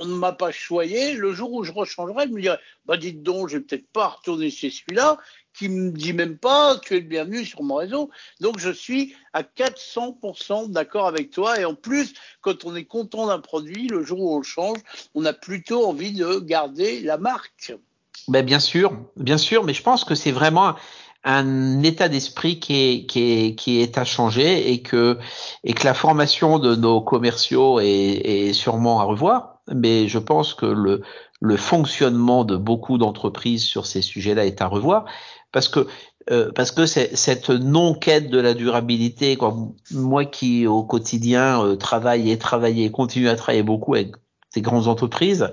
on 0.00 0.06
ne 0.06 0.14
m'a 0.14 0.32
pas 0.32 0.52
choyé. 0.52 1.14
Le 1.14 1.32
jour 1.32 1.52
où 1.52 1.64
je 1.64 1.72
rechangerai, 1.72 2.26
je 2.28 2.32
me 2.32 2.40
dirais, 2.40 2.58
bah 2.86 2.96
dites 2.96 3.22
donc, 3.22 3.48
je 3.48 3.56
vais 3.56 3.62
peut-être 3.62 3.88
pas 3.92 4.08
retourner 4.08 4.50
chez 4.50 4.70
celui-là, 4.70 5.18
qui 5.54 5.68
me 5.68 5.90
dit 5.90 6.12
même 6.12 6.38
pas, 6.38 6.78
tu 6.78 6.96
es 6.96 7.00
le 7.00 7.06
bienvenu 7.06 7.44
sur 7.44 7.62
mon 7.62 7.76
réseau. 7.76 8.10
Donc 8.40 8.58
je 8.58 8.70
suis 8.70 9.14
à 9.32 9.42
400% 9.42 10.70
d'accord 10.70 11.06
avec 11.06 11.30
toi. 11.30 11.58
Et 11.58 11.64
en 11.64 11.74
plus, 11.74 12.14
quand 12.40 12.64
on 12.64 12.76
est 12.76 12.84
content 12.84 13.26
d'un 13.26 13.40
produit, 13.40 13.88
le 13.88 14.04
jour 14.04 14.20
où 14.20 14.34
on 14.34 14.38
le 14.38 14.44
change, 14.44 14.78
on 15.14 15.24
a 15.24 15.32
plutôt 15.32 15.86
envie 15.86 16.12
de 16.12 16.38
garder 16.38 17.00
la 17.00 17.18
marque. 17.18 17.74
Ben 18.28 18.44
bien 18.44 18.60
sûr, 18.60 18.92
bien 19.16 19.38
sûr, 19.38 19.64
mais 19.64 19.74
je 19.74 19.82
pense 19.82 20.04
que 20.04 20.14
c'est 20.14 20.32
vraiment 20.32 20.74
un 21.24 21.82
état 21.82 22.08
d'esprit 22.08 22.60
qui 22.60 22.74
est, 22.74 23.06
qui, 23.06 23.32
est, 23.32 23.54
qui 23.54 23.80
est 23.80 23.98
à 23.98 24.04
changer 24.04 24.70
et 24.70 24.82
que, 24.82 25.18
et 25.64 25.72
que 25.72 25.84
la 25.84 25.94
formation 25.94 26.58
de 26.58 26.76
nos 26.76 27.00
commerciaux 27.00 27.80
est 27.80 28.52
sûrement 28.52 29.00
à 29.00 29.04
revoir 29.04 29.57
mais 29.74 30.08
je 30.08 30.18
pense 30.18 30.54
que 30.54 30.66
le, 30.66 31.02
le 31.40 31.56
fonctionnement 31.56 32.44
de 32.44 32.56
beaucoup 32.56 32.98
d'entreprises 32.98 33.64
sur 33.64 33.86
ces 33.86 34.02
sujets-là 34.02 34.46
est 34.46 34.62
à 34.62 34.66
revoir 34.66 35.04
parce 35.52 35.68
que 35.68 35.86
euh, 36.30 36.52
parce 36.54 36.72
que 36.72 36.84
cette 36.84 37.48
non-quête 37.48 38.28
de 38.28 38.38
la 38.38 38.52
durabilité, 38.52 39.36
quoi, 39.36 39.56
moi 39.92 40.26
qui 40.26 40.66
au 40.66 40.82
quotidien 40.82 41.64
euh, 41.64 41.76
travaille 41.76 42.30
et 42.30 42.36
travaille 42.36 42.82
et 42.82 42.90
continue 42.90 43.30
à 43.30 43.36
travailler 43.36 43.62
beaucoup 43.62 43.94
avec 43.94 44.12
ces 44.50 44.60
grandes 44.60 44.88
entreprises, 44.88 45.50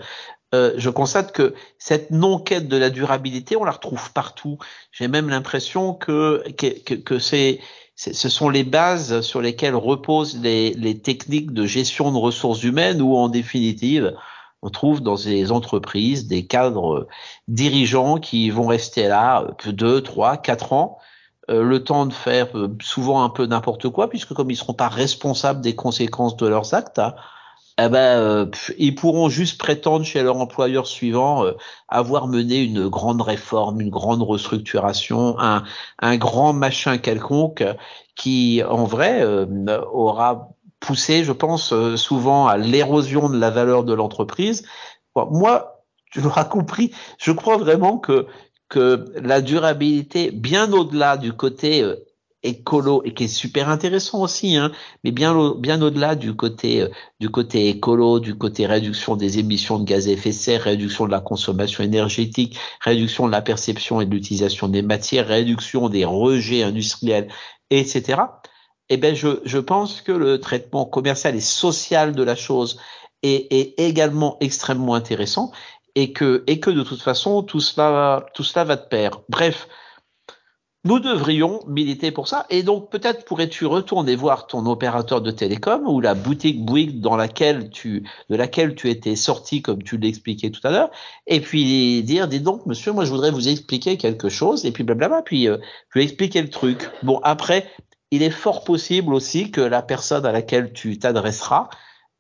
euh, 0.54 0.74
je 0.78 0.90
constate 0.90 1.32
que 1.32 1.54
cette 1.80 2.12
non-quête 2.12 2.68
de 2.68 2.76
la 2.76 2.90
durabilité, 2.90 3.56
on 3.56 3.64
la 3.64 3.72
retrouve 3.72 4.12
partout. 4.12 4.58
J'ai 4.92 5.08
même 5.08 5.30
l'impression 5.30 5.94
que, 5.94 6.44
que, 6.58 6.68
que, 6.84 6.94
que 6.94 7.20
c'est 7.20 7.60
ce 7.96 8.30
sont 8.30 8.50
les 8.50 8.64
bases 8.64 9.22
sur 9.22 9.42
lesquelles 9.42 9.76
reposent 9.76 10.38
les, 10.42 11.00
techniques 11.02 11.54
de 11.54 11.66
gestion 11.66 12.12
de 12.12 12.18
ressources 12.18 12.64
humaines 12.64 13.02
ou 13.02 13.16
en 13.16 13.30
définitive, 13.30 14.16
on 14.62 14.70
trouve 14.70 15.02
dans 15.02 15.16
ces 15.16 15.52
entreprises 15.52 16.28
des 16.28 16.46
cadres 16.46 17.08
dirigeants 17.48 18.18
qui 18.18 18.50
vont 18.50 18.68
rester 18.68 19.08
là 19.08 19.48
que 19.58 19.70
deux, 19.70 20.02
trois, 20.02 20.38
quatre 20.38 20.74
ans, 20.74 20.98
euh, 21.50 21.64
le 21.64 21.84
temps 21.84 22.06
de 22.06 22.14
faire 22.14 22.58
euh, 22.58 22.76
souvent 22.82 23.24
un 23.24 23.30
peu 23.30 23.46
n'importe 23.46 23.90
quoi, 23.90 24.10
puisque 24.10 24.34
comme 24.34 24.50
ils 24.50 24.56
ne 24.56 24.60
seront 24.60 24.74
pas 24.74 24.90
responsables 24.90 25.62
des 25.62 25.76
conséquences 25.76 26.36
de 26.38 26.48
leurs 26.48 26.74
actes, 26.74 26.98
hein, 26.98 27.14
eh 27.78 27.90
ben, 27.90 28.20
euh, 28.20 28.46
ils 28.78 28.96
pourront 28.96 29.28
juste 29.28 29.60
prétendre 29.60 30.06
chez 30.06 30.24
leur 30.24 30.38
employeur 30.38 30.88
suivant 30.88 31.46
euh, 31.46 31.52
avoir 31.90 32.28
mené 32.28 32.64
une 32.64 32.88
grande 32.88 33.22
réforme, 33.22 33.82
une 33.82 33.90
grande 33.90 34.22
restructuration, 34.22 35.38
un, 35.40 35.64
un 36.00 36.16
grand 36.16 36.54
machin 36.54 36.98
quelconque 36.98 37.64
qui, 38.16 38.64
en 38.64 38.86
vrai, 38.86 39.22
euh, 39.24 39.46
aura 39.92 40.52
poussé, 40.80 41.26
je 41.26 41.34
pense, 41.34 41.74
souvent 41.96 42.48
à 42.48 42.58
l'érosion 42.58 43.30
de 43.30 43.38
la 43.38 43.50
valeur 43.50 43.84
de 43.84 43.94
l'entreprise. 43.94 44.66
moi, 45.16 45.84
tu 46.12 46.22
l'auras 46.22 46.46
compris, 46.46 46.92
je 47.18 47.32
crois 47.32 47.58
vraiment 47.58 47.98
que 47.98 48.28
que 48.68 49.06
la 49.22 49.42
durabilité, 49.42 50.32
bien 50.32 50.74
au-delà 50.74 51.18
du 51.18 51.34
côté 51.34 51.84
écolo 52.46 53.02
et 53.04 53.14
qui 53.14 53.26
est 53.26 53.28
super 53.28 53.70
intéressant 53.70 54.22
aussi, 54.22 54.56
hein, 54.56 54.72
mais 55.04 55.12
bien 55.12 55.54
bien 55.58 55.82
au-delà 55.82 56.16
du 56.16 56.36
côté 56.36 56.82
euh, 56.82 56.90
du 57.20 57.30
côté 57.30 57.70
écolo, 57.70 58.20
du 58.20 58.36
côté 58.38 58.66
réduction 58.66 59.16
des 59.16 59.40
émissions 59.40 59.80
de 59.80 59.86
gaz 59.86 60.08
à 60.08 60.12
effet 60.12 60.30
de 60.30 60.36
serre, 60.36 60.62
réduction 60.64 61.06
de 61.06 61.12
la 61.12 61.20
consommation 61.22 61.84
énergétique, 61.84 62.58
réduction 62.82 63.26
de 63.28 63.32
la 63.32 63.42
perception 63.42 64.02
et 64.02 64.06
de 64.06 64.12
l'utilisation 64.12 64.68
des 64.68 64.82
matières, 64.82 65.28
réduction 65.28 65.90
des 65.90 66.06
rejets 66.06 66.64
industriels, 66.64 67.28
etc. 67.72 68.22
Eh 68.90 68.98
ben 68.98 69.16
je 69.16 69.40
je 69.46 69.58
pense 69.58 70.02
que 70.02 70.12
le 70.12 70.40
traitement 70.40 70.86
commercial 70.86 71.36
et 71.36 71.42
social 71.42 72.14
de 72.16 72.24
la 72.24 72.36
chose 72.36 72.80
est, 73.24 73.52
est 73.52 73.80
également 73.80 74.38
extrêmement 74.40 74.94
intéressant 74.96 75.52
et 75.96 76.14
que 76.14 76.44
et 76.48 76.60
que 76.60 76.70
de 76.70 76.84
toute 76.84 77.02
façon 77.02 77.44
tout 77.44 77.60
cela 77.60 78.26
tout 78.34 78.44
cela 78.44 78.64
va 78.66 78.76
de 78.76 78.88
pair. 78.88 79.22
Bref. 79.30 79.68
Nous 80.86 81.00
devrions 81.00 81.62
militer 81.66 82.12
pour 82.12 82.28
ça. 82.28 82.46
Et 82.52 82.62
donc, 82.62 82.92
peut-être 82.92 83.26
pourrais-tu 83.26 83.66
retourner 83.66 84.16
voir 84.16 84.46
ton 84.46 84.68
opérateur 84.68 85.20
de 85.20 85.32
télécom 85.32 85.88
ou 85.88 86.00
la 86.00 86.14
boutique 86.14 86.64
Bouygues 86.64 87.02
dans 87.02 87.16
laquelle 87.16 87.72
tu, 87.72 88.08
de 88.30 88.36
laquelle 88.36 88.76
tu 88.76 88.92
étais 88.92 89.16
sorti, 89.16 89.64
comme 89.64 89.82
tu 89.82 89.98
l'expliquais 89.98 90.52
tout 90.52 90.60
à 90.64 90.70
l'heure, 90.70 90.92
et 91.26 91.40
puis 91.40 92.04
dire, 92.04 92.28
dis 92.28 92.40
donc, 92.40 92.68
monsieur, 92.68 92.92
moi, 92.92 93.04
je 93.04 93.10
voudrais 93.10 93.32
vous 93.32 93.48
expliquer 93.48 93.98
quelque 93.98 94.30
chose, 94.30 94.64
et 94.64 94.72
puis 94.72 94.84
blablabla, 94.84 95.24
puis 95.24 95.48
euh, 95.48 95.58
lui 95.96 96.04
expliquer 96.04 96.44
le 96.44 96.52
truc. 96.52 96.88
Bon, 97.02 97.20
après, 97.24 97.68
il 98.12 98.22
est 98.22 98.30
fort 98.30 98.64
possible 98.64 99.16
aussi 99.16 99.50
que 99.50 99.62
la 99.62 99.82
personne 99.82 100.24
à 100.24 100.32
laquelle 100.32 100.72
tu 100.72 101.00
t'adresseras 101.00 101.68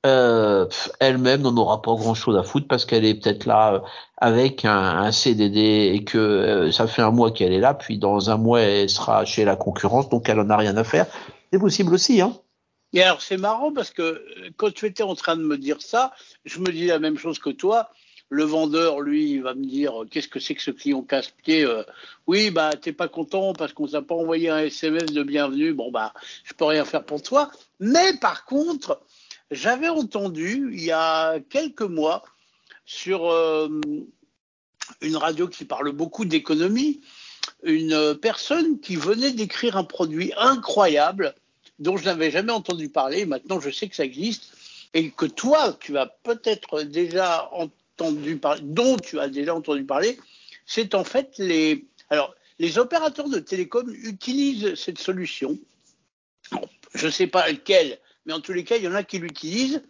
euh, 0.05 0.67
elle-même 0.99 1.41
n'en 1.41 1.57
aura 1.57 1.81
pas 1.81 1.95
grand-chose 1.95 2.37
à 2.37 2.43
foutre 2.43 2.67
parce 2.67 2.85
qu'elle 2.85 3.05
est 3.05 3.15
peut-être 3.15 3.45
là 3.45 3.73
euh, 3.73 3.79
avec 4.17 4.63
un, 4.63 5.11
CDD 5.11 5.91
et 5.93 6.03
que 6.03 6.17
euh, 6.17 6.71
ça 6.71 6.85
fait 6.87 7.01
un 7.01 7.11
mois 7.11 7.31
qu'elle 7.31 7.53
est 7.53 7.59
là, 7.59 7.73
puis 7.73 7.97
dans 7.97 8.29
un 8.29 8.37
mois 8.37 8.61
elle 8.61 8.89
sera 8.89 9.25
chez 9.25 9.45
la 9.45 9.55
concurrence, 9.55 10.07
donc 10.09 10.29
elle 10.29 10.39
en 10.39 10.49
a 10.49 10.57
rien 10.57 10.77
à 10.77 10.83
faire. 10.83 11.07
C'est 11.51 11.59
possible 11.59 11.93
aussi, 11.93 12.21
hein. 12.21 12.37
Et 12.93 13.01
alors 13.01 13.21
c'est 13.21 13.37
marrant 13.37 13.73
parce 13.73 13.89
que 13.89 14.23
quand 14.57 14.71
tu 14.73 14.85
étais 14.85 15.03
en 15.03 15.15
train 15.15 15.35
de 15.35 15.41
me 15.41 15.57
dire 15.57 15.81
ça, 15.81 16.13
je 16.45 16.59
me 16.59 16.71
dis 16.71 16.85
la 16.85 16.99
même 16.99 17.17
chose 17.17 17.39
que 17.39 17.49
toi. 17.49 17.89
Le 18.29 18.43
vendeur, 18.43 19.01
lui, 19.01 19.33
il 19.33 19.43
va 19.43 19.53
me 19.53 19.65
dire 19.65 19.93
qu'est-ce 20.09 20.27
que 20.27 20.39
c'est 20.39 20.55
que 20.55 20.61
ce 20.61 20.71
client 20.71 21.03
casse-pied 21.03 21.67
Oui, 22.25 22.49
bah 22.49 22.71
t'es 22.79 22.91
pas 22.91 23.07
content 23.07 23.53
parce 23.53 23.73
qu'on 23.73 23.87
t'a 23.87 24.01
pas 24.01 24.15
envoyé 24.15 24.49
un 24.49 24.59
SMS 24.59 25.11
de 25.11 25.23
bienvenue. 25.23 25.73
Bon 25.73 25.91
bah 25.91 26.13
je 26.43 26.53
peux 26.53 26.65
rien 26.65 26.85
faire 26.85 27.03
pour 27.03 27.21
toi. 27.21 27.51
Mais 27.79 28.13
par 28.19 28.45
contre, 28.45 28.99
j'avais 29.51 29.89
entendu 29.89 30.69
il 30.73 30.83
y 30.83 30.91
a 30.91 31.39
quelques 31.49 31.81
mois 31.81 32.23
sur 32.85 33.29
euh, 33.31 33.69
une 35.01 35.17
radio 35.17 35.47
qui 35.47 35.65
parle 35.65 35.91
beaucoup 35.91 36.25
d'économie, 36.25 37.01
une 37.63 38.15
personne 38.21 38.79
qui 38.79 38.95
venait 38.95 39.31
d'écrire 39.31 39.77
un 39.77 39.83
produit 39.83 40.31
incroyable 40.37 41.35
dont 41.79 41.97
je 41.97 42.05
n'avais 42.05 42.31
jamais 42.31 42.51
entendu 42.51 42.89
parler. 42.89 43.25
Maintenant, 43.25 43.59
je 43.59 43.69
sais 43.69 43.87
que 43.87 43.95
ça 43.95 44.05
existe 44.05 44.53
et 44.93 45.11
que 45.11 45.25
toi, 45.25 45.75
tu 45.79 45.97
as 45.97 46.05
peut-être 46.05 46.83
déjà 46.83 47.49
entendu 47.51 48.37
parler, 48.37 48.61
dont 48.63 48.97
tu 48.97 49.19
as 49.19 49.27
déjà 49.27 49.53
entendu 49.53 49.83
parler. 49.83 50.17
C'est 50.65 50.95
en 50.95 51.03
fait 51.03 51.33
les, 51.37 51.85
alors, 52.09 52.33
les 52.59 52.77
opérateurs 52.77 53.29
de 53.29 53.39
télécom 53.39 53.89
utilisent 53.89 54.75
cette 54.75 54.99
solution. 54.99 55.57
je 56.93 57.07
ne 57.07 57.11
sais 57.11 57.27
pas 57.27 57.49
lequel 57.49 57.99
mais 58.25 58.33
en 58.33 58.39
tous 58.39 58.53
les 58.53 58.63
cas, 58.63 58.77
il 58.77 58.83
y 58.83 58.87
en 58.87 58.95
a 58.95 59.03
qui 59.03 59.19
l'utilisent. 59.19 59.83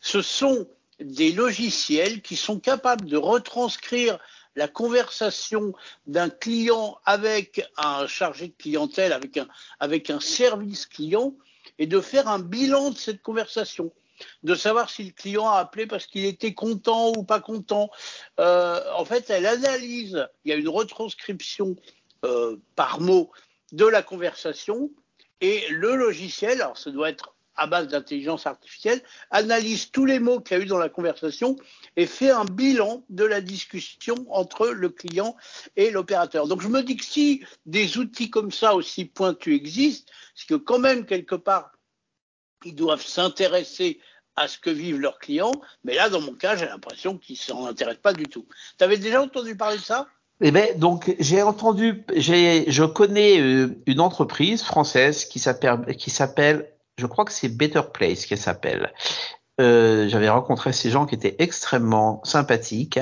Ce 0.00 0.22
sont 0.22 0.68
des 1.00 1.32
logiciels 1.32 2.22
qui 2.22 2.36
sont 2.36 2.58
capables 2.58 3.06
de 3.06 3.16
retranscrire 3.16 4.18
la 4.56 4.68
conversation 4.68 5.72
d'un 6.06 6.28
client 6.28 6.98
avec 7.04 7.64
un 7.76 8.06
chargé 8.06 8.48
de 8.48 8.54
clientèle, 8.58 9.12
avec 9.12 9.36
un, 9.36 9.46
avec 9.78 10.10
un 10.10 10.20
service 10.20 10.86
client, 10.86 11.34
et 11.78 11.86
de 11.86 12.00
faire 12.00 12.28
un 12.28 12.40
bilan 12.40 12.90
de 12.90 12.98
cette 12.98 13.22
conversation, 13.22 13.92
de 14.42 14.54
savoir 14.56 14.90
si 14.90 15.04
le 15.04 15.12
client 15.12 15.48
a 15.48 15.58
appelé 15.58 15.86
parce 15.86 16.06
qu'il 16.06 16.24
était 16.24 16.54
content 16.54 17.12
ou 17.16 17.22
pas 17.22 17.38
content. 17.40 17.88
Euh, 18.40 18.82
en 18.96 19.04
fait, 19.04 19.30
elle 19.30 19.46
analyse, 19.46 20.26
il 20.44 20.50
y 20.50 20.52
a 20.52 20.56
une 20.56 20.68
retranscription 20.68 21.76
euh, 22.24 22.56
par 22.74 23.00
mot 23.00 23.30
de 23.70 23.84
la 23.84 24.02
conversation, 24.02 24.90
et 25.40 25.68
le 25.68 25.94
logiciel, 25.94 26.60
alors 26.62 26.76
ça 26.76 26.90
doit 26.90 27.10
être 27.10 27.36
à 27.58 27.66
base 27.66 27.88
d'intelligence 27.88 28.46
artificielle, 28.46 29.02
analyse 29.30 29.90
tous 29.90 30.06
les 30.06 30.20
mots 30.20 30.40
qu'il 30.40 30.56
y 30.56 30.60
a 30.60 30.62
eu 30.62 30.66
dans 30.66 30.78
la 30.78 30.88
conversation 30.88 31.56
et 31.96 32.06
fait 32.06 32.30
un 32.30 32.44
bilan 32.44 33.04
de 33.10 33.24
la 33.24 33.40
discussion 33.40 34.14
entre 34.30 34.68
le 34.68 34.88
client 34.88 35.36
et 35.76 35.90
l'opérateur. 35.90 36.46
Donc 36.46 36.62
je 36.62 36.68
me 36.68 36.82
dis 36.82 36.96
que 36.96 37.04
si 37.04 37.44
des 37.66 37.98
outils 37.98 38.30
comme 38.30 38.52
ça 38.52 38.74
aussi 38.74 39.04
pointus 39.04 39.54
existent, 39.54 40.10
c'est 40.34 40.46
que 40.46 40.54
quand 40.54 40.78
même 40.78 41.04
quelque 41.04 41.34
part, 41.34 41.72
ils 42.64 42.74
doivent 42.74 43.04
s'intéresser 43.04 44.00
à 44.36 44.46
ce 44.46 44.58
que 44.58 44.70
vivent 44.70 45.00
leurs 45.00 45.18
clients, 45.18 45.52
mais 45.82 45.96
là, 45.96 46.08
dans 46.08 46.20
mon 46.20 46.34
cas, 46.34 46.56
j'ai 46.56 46.66
l'impression 46.66 47.18
qu'ils 47.18 47.36
s'en 47.36 47.66
intéressent 47.66 48.02
pas 48.02 48.12
du 48.12 48.24
tout. 48.24 48.46
Tu 48.78 48.84
avais 48.84 48.96
déjà 48.96 49.20
entendu 49.20 49.56
parler 49.56 49.78
de 49.78 49.82
ça? 49.82 50.06
Eh 50.40 50.52
ben, 50.52 50.78
donc 50.78 51.16
j'ai 51.18 51.42
entendu, 51.42 52.04
j'ai, 52.14 52.70
je 52.70 52.84
connais 52.84 53.40
euh, 53.40 53.82
une 53.86 53.98
entreprise 53.98 54.62
française 54.62 55.24
qui 55.24 55.40
s'appelle 55.40 56.72
je 56.98 57.06
crois 57.06 57.24
que 57.24 57.32
c'est 57.32 57.48
Better 57.48 57.82
Place 57.92 58.26
qu'elle 58.26 58.38
s'appelle. 58.38 58.92
Euh, 59.60 60.08
j'avais 60.08 60.28
rencontré 60.28 60.72
ces 60.72 60.88
gens 60.88 61.04
qui 61.04 61.16
étaient 61.16 61.34
extrêmement 61.40 62.20
sympathiques 62.22 63.00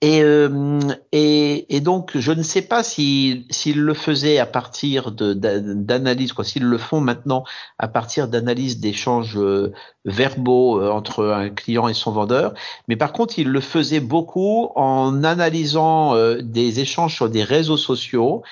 et, 0.00 0.20
euh, 0.24 0.80
et, 1.12 1.76
et, 1.76 1.80
donc 1.80 2.18
je 2.18 2.32
ne 2.32 2.42
sais 2.42 2.62
pas 2.62 2.82
s'ils 2.82 3.46
le 3.76 3.94
faisaient 3.94 4.38
à 4.38 4.46
partir 4.46 5.12
d'analyse 5.12 6.32
quoi 6.32 6.42
s'ils 6.42 6.64
le 6.64 6.76
font 6.76 7.00
maintenant 7.00 7.44
à 7.78 7.86
partir 7.86 8.26
d'analyse 8.26 8.80
d'échanges 8.80 9.38
euh, 9.38 9.72
verbaux 10.04 10.80
euh, 10.80 10.90
entre 10.90 11.24
un 11.26 11.50
client 11.50 11.86
et 11.86 11.94
son 11.94 12.10
vendeur 12.10 12.52
mais 12.88 12.96
par 12.96 13.12
contre 13.12 13.38
ils 13.38 13.48
le 13.48 13.60
faisaient 13.60 14.00
beaucoup 14.00 14.70
en 14.74 15.22
analysant 15.22 16.16
des 16.40 16.80
échanges 16.80 17.14
sur 17.14 17.30
des 17.30 17.44
réseaux 17.44 17.76
sociaux 17.76 18.42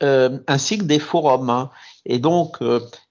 ainsi 0.00 0.78
que 0.78 0.84
des 0.84 1.00
forums 1.00 1.50
hein. 1.50 1.70
Et 2.04 2.18
donc 2.18 2.58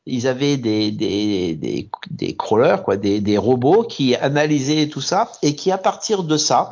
ils 0.06 0.28
avaient 0.28 0.58
des, 0.58 0.92
des, 0.92 1.56
des, 1.56 1.90
des 2.10 2.36
crawlers, 2.36 2.84
quoi, 2.84 2.98
des, 2.98 3.22
des 3.22 3.38
robots 3.38 3.84
qui 3.84 4.16
analysaient 4.16 4.88
tout 4.88 5.02
ça 5.02 5.32
et 5.42 5.56
qui, 5.56 5.72
à 5.72 5.78
partir 5.78 6.24
de 6.24 6.38
ça, 6.38 6.72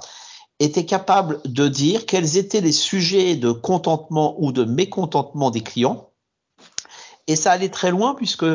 étaient 0.59 0.85
capables 0.85 1.39
de 1.45 1.67
dire 1.67 2.05
quels 2.05 2.37
étaient 2.37 2.61
les 2.61 2.73
sujets 2.73 3.35
de 3.35 3.51
contentement 3.51 4.35
ou 4.39 4.51
de 4.51 4.65
mécontentement 4.65 5.51
des 5.51 5.61
clients. 5.61 6.09
Et 7.27 7.35
ça 7.35 7.51
allait 7.51 7.69
très 7.69 7.91
loin 7.91 8.15
puisque 8.15 8.45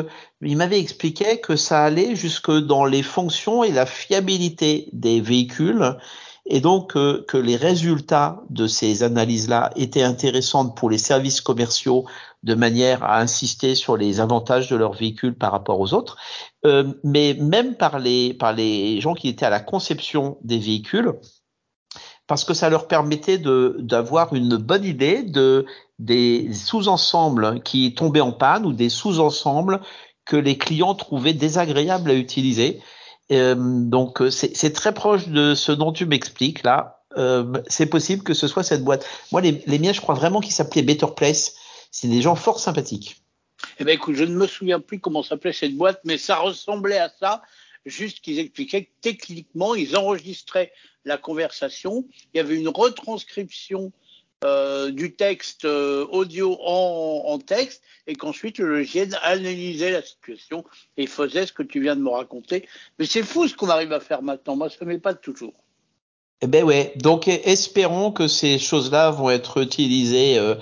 il 0.41 0.57
m'avait 0.57 0.79
expliqué 0.79 1.39
que 1.39 1.55
ça 1.55 1.83
allait 1.83 2.15
jusque 2.15 2.51
dans 2.51 2.85
les 2.85 3.03
fonctions 3.03 3.63
et 3.63 3.71
la 3.71 3.85
fiabilité 3.85 4.89
des 4.91 5.21
véhicules 5.21 5.97
et 6.45 6.59
donc 6.59 6.95
euh, 6.95 7.25
que 7.27 7.37
les 7.37 7.55
résultats 7.55 8.43
de 8.49 8.67
ces 8.67 9.01
analyses-là 9.01 9.71
étaient 9.75 10.03
intéressants 10.03 10.69
pour 10.69 10.89
les 10.89 10.97
services 10.97 11.41
commerciaux 11.41 12.05
de 12.45 12.53
manière 12.53 13.03
à 13.03 13.19
insister 13.19 13.73
sur 13.75 13.97
les 13.97 14.19
avantages 14.19 14.69
de 14.69 14.75
leur 14.75 14.93
véhicule 14.93 15.35
par 15.35 15.51
rapport 15.51 15.79
aux 15.79 15.93
autres, 15.93 16.17
euh, 16.65 16.93
mais 17.03 17.33
même 17.33 17.75
par 17.75 17.99
les, 17.99 18.33
par 18.35 18.53
les 18.53 19.01
gens 19.01 19.15
qui 19.15 19.27
étaient 19.27 19.47
à 19.47 19.49
la 19.49 19.59
conception 19.59 20.37
des 20.43 20.59
véhicules, 20.59 21.13
parce 22.27 22.43
que 22.43 22.53
ça 22.53 22.69
leur 22.69 22.87
permettait 22.87 23.37
d'avoir 23.37 24.33
une 24.33 24.57
bonne 24.57 24.85
idée 24.85 25.23
de 25.23 25.65
des 25.97 26.53
sous-ensembles 26.53 27.61
qui 27.63 27.93
tombaient 27.93 28.21
en 28.21 28.31
panne 28.31 28.65
ou 28.65 28.73
des 28.73 28.89
sous-ensembles 28.89 29.81
que 30.25 30.35
les 30.35 30.57
clients 30.57 30.95
trouvaient 30.95 31.33
désagréables 31.33 32.09
à 32.09 32.15
utiliser. 32.15 32.81
Euh, 33.31 33.55
donc 33.57 34.21
c'est 34.29 34.73
très 34.73 34.93
proche 34.93 35.29
de 35.29 35.55
ce 35.55 35.71
dont 35.71 35.91
tu 35.91 36.05
m'expliques 36.05 36.63
là. 36.63 37.01
Euh, 37.17 37.53
c'est 37.67 37.85
possible 37.85 38.23
que 38.23 38.33
ce 38.33 38.47
soit 38.47 38.63
cette 38.63 38.83
boîte. 38.83 39.05
Moi, 39.31 39.41
les, 39.41 39.63
les 39.67 39.79
miens, 39.79 39.93
je 39.93 40.01
crois 40.01 40.15
vraiment 40.15 40.41
qu'ils 40.41 40.53
s'appelaient 40.53 40.81
Better 40.81 41.07
Place 41.15 41.55
c'est 41.95 42.09
des 42.09 42.21
gens 42.21 42.35
fort 42.35 42.59
sympathiques. 42.59 43.21
Eh 43.79 43.85
ben 43.85 43.93
écoute, 43.93 44.15
je 44.15 44.25
ne 44.25 44.35
me 44.35 44.47
souviens 44.47 44.81
plus 44.81 44.99
comment 44.99 45.23
s'appelait 45.23 45.53
cette 45.53 45.77
boîte, 45.77 46.01
mais 46.03 46.17
ça 46.17 46.35
ressemblait 46.35 46.97
à 46.97 47.09
ça. 47.21 47.41
Juste 47.85 48.19
qu'ils 48.19 48.37
expliquaient 48.37 48.83
que 48.83 48.91
techniquement, 48.99 49.75
ils 49.75 49.95
enregistraient 49.95 50.73
la 51.05 51.17
conversation. 51.17 52.05
Il 52.33 52.37
y 52.37 52.39
avait 52.41 52.57
une 52.57 52.67
retranscription 52.67 53.93
euh, 54.43 54.91
du 54.91 55.15
texte 55.15 55.63
euh, 55.63 56.05
audio 56.07 56.57
en, 56.59 57.23
en, 57.27 57.39
texte 57.39 57.81
et 58.07 58.15
qu'ensuite 58.17 58.57
le 58.57 58.67
logiciel 58.67 59.17
analysait 59.21 59.91
la 59.91 60.01
situation 60.01 60.65
et 60.97 61.07
faisait 61.07 61.45
ce 61.45 61.53
que 61.53 61.63
tu 61.63 61.79
viens 61.79 61.95
de 61.95 62.01
me 62.01 62.09
raconter. 62.09 62.67
Mais 62.99 63.05
c'est 63.05 63.23
fou 63.23 63.47
ce 63.47 63.55
qu'on 63.55 63.69
arrive 63.69 63.93
à 63.93 64.01
faire 64.01 64.21
maintenant. 64.21 64.57
Moi, 64.57 64.69
ça 64.69 64.79
ne 64.81 64.87
m'est 64.87 64.99
pas 64.99 65.13
toujours. 65.13 65.53
Eh 66.41 66.47
ben 66.47 66.65
ouais. 66.65 66.91
Donc 66.97 67.29
espérons 67.29 68.11
que 68.11 68.27
ces 68.27 68.59
choses-là 68.59 69.11
vont 69.11 69.29
être 69.29 69.61
utilisées 69.61 70.37
euh, 70.37 70.55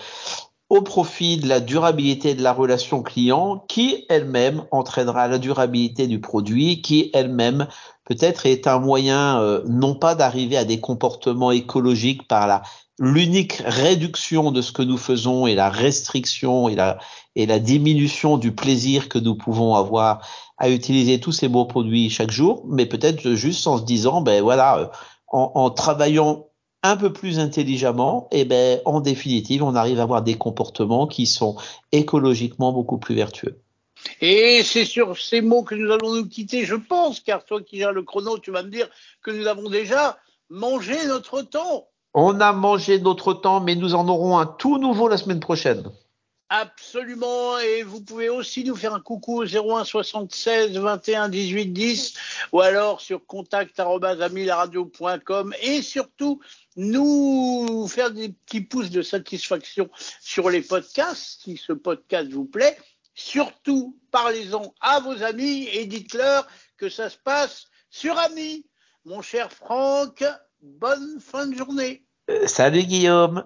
au 0.73 0.81
profit 0.81 1.37
de 1.37 1.47
la 1.47 1.59
durabilité 1.59 2.33
de 2.33 2.41
la 2.41 2.51
relation 2.51 3.03
client, 3.03 3.63
qui 3.67 4.05
elle-même 4.09 4.65
entraînera 4.71 5.27
la 5.27 5.37
durabilité 5.37 6.07
du 6.07 6.19
produit, 6.19 6.81
qui 6.81 7.11
elle-même 7.13 7.67
peut-être 8.05 8.47
est 8.47 8.65
un 8.65 8.79
moyen 8.79 9.39
euh, 9.39 9.61
non 9.67 9.93
pas 9.93 10.15
d'arriver 10.15 10.57
à 10.57 10.65
des 10.65 10.79
comportements 10.79 11.51
écologiques 11.51 12.27
par 12.27 12.47
la 12.47 12.63
l'unique 12.97 13.61
réduction 13.65 14.51
de 14.51 14.63
ce 14.63 14.71
que 14.71 14.81
nous 14.81 14.97
faisons 14.97 15.45
et 15.45 15.53
la 15.53 15.69
restriction 15.69 16.69
et 16.69 16.75
la 16.75 16.97
et 17.35 17.45
la 17.45 17.59
diminution 17.59 18.37
du 18.37 18.51
plaisir 18.51 19.09
que 19.09 19.19
nous 19.19 19.35
pouvons 19.35 19.75
avoir 19.75 20.27
à 20.57 20.71
utiliser 20.71 21.19
tous 21.19 21.31
ces 21.33 21.49
beaux 21.49 21.65
produits 21.65 22.09
chaque 22.09 22.31
jour, 22.31 22.63
mais 22.67 22.87
peut-être 22.87 23.33
juste 23.33 23.67
en 23.67 23.77
se 23.77 23.83
disant 23.83 24.21
ben 24.21 24.41
voilà 24.41 24.79
euh, 24.79 24.87
en, 25.27 25.51
en 25.53 25.69
travaillant 25.69 26.47
un 26.83 26.97
peu 26.97 27.11
plus 27.13 27.39
intelligemment, 27.39 28.27
et 28.31 28.41
eh 28.41 28.45
ben, 28.45 28.81
en 28.85 28.99
définitive, 28.99 29.63
on 29.63 29.73
arrive 29.73 29.99
à 29.99 30.03
avoir 30.03 30.21
des 30.21 30.35
comportements 30.35 31.07
qui 31.07 31.25
sont 31.25 31.55
écologiquement 31.93 32.73
beaucoup 32.73 32.97
plus 32.97 33.15
vertueux. 33.15 33.57
Et 34.19 34.63
c'est 34.63 34.85
sur 34.85 35.17
ces 35.17 35.41
mots 35.41 35.63
que 35.63 35.75
nous 35.75 35.91
allons 35.91 36.13
nous 36.13 36.27
quitter, 36.27 36.65
je 36.65 36.75
pense, 36.75 37.21
car 37.21 37.45
toi 37.45 37.61
qui 37.61 37.77
gères 37.77 37.93
le 37.93 38.03
chrono, 38.03 38.37
tu 38.37 38.51
vas 38.51 38.63
me 38.63 38.69
dire 38.69 38.89
que 39.21 39.31
nous 39.31 39.47
avons 39.47 39.69
déjà 39.69 40.17
mangé 40.49 40.95
notre 41.07 41.41
temps. 41.41 41.87
On 42.13 42.39
a 42.41 42.51
mangé 42.51 42.99
notre 42.99 43.33
temps, 43.33 43.61
mais 43.61 43.75
nous 43.75 43.95
en 43.95 44.07
aurons 44.07 44.37
un 44.37 44.45
tout 44.45 44.77
nouveau 44.77 45.07
la 45.07 45.17
semaine 45.17 45.39
prochaine. 45.39 45.83
Absolument, 46.49 47.57
et 47.57 47.83
vous 47.83 48.01
pouvez 48.01 48.27
aussi 48.29 48.63
nous 48.63 48.75
faire 48.75 48.93
un 48.93 48.99
coucou 48.99 49.41
au 49.41 49.45
01 49.45 49.85
76 49.85 50.77
21 50.77 51.29
18 51.29 51.65
10 51.67 52.13
ou 52.51 52.59
alors 52.61 53.01
sur 53.01 53.25
contact@amilaradio.com 53.25 55.55
et 55.61 55.81
surtout 55.81 56.39
nous 56.75 57.87
faire 57.87 58.11
des 58.11 58.29
petits 58.29 58.61
pouces 58.61 58.91
de 58.91 59.01
satisfaction 59.01 59.89
sur 60.21 60.49
les 60.49 60.61
podcasts 60.61 61.41
si 61.43 61.57
ce 61.57 61.73
podcast 61.73 62.31
vous 62.31 62.45
plaît. 62.45 62.77
Surtout, 63.15 63.97
parlez-en 64.11 64.73
à 64.81 64.99
vos 64.99 65.23
amis 65.23 65.67
et 65.71 65.85
dites-leur 65.85 66.47
que 66.77 66.89
ça 66.89 67.09
se 67.09 67.17
passe 67.17 67.67
sur 67.89 68.19
Ami. 68.19 68.65
Mon 69.05 69.21
cher 69.21 69.51
Franck, 69.51 70.23
bonne 70.61 71.19
fin 71.19 71.47
de 71.47 71.55
journée. 71.55 72.05
Euh, 72.29 72.47
salut 72.47 72.83
Guillaume. 72.83 73.43